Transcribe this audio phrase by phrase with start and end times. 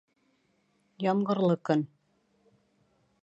[1.05, 1.85] Ямғырлы көн